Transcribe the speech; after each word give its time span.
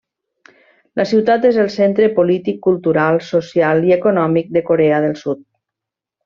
La 1.01 1.03
ciutat 1.11 1.43
és 1.49 1.59
el 1.63 1.69
centre 1.73 2.07
polític, 2.15 2.57
cultural, 2.69 3.21
social 3.29 3.87
i 3.91 3.95
econòmic 3.97 4.51
de 4.59 4.65
Corea 4.71 5.05
del 5.07 5.15
Sud. 5.25 5.47